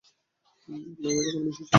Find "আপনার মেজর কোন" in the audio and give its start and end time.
0.51-1.43